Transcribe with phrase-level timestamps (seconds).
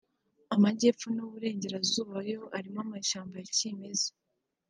[0.55, 4.09] Amajyepfo n’Uburengerazuba yo arimo amashyamba ya kimeza